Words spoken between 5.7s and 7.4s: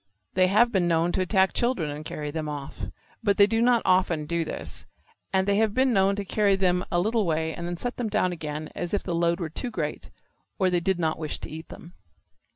been known to carry them a little